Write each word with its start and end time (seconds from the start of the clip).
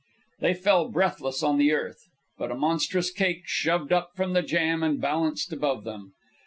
They 0.39 0.55
fell, 0.55 0.89
breathless, 0.89 1.43
on 1.43 1.59
the 1.59 1.73
earth. 1.73 2.07
But 2.39 2.49
a 2.49 2.55
monstrous 2.55 3.11
cake 3.11 3.43
shoved 3.45 3.93
up 3.93 4.13
from 4.15 4.33
the 4.33 4.41
jam 4.41 4.81
and 4.81 4.99
balanced 4.99 5.53
above 5.53 5.83
them. 5.83 6.13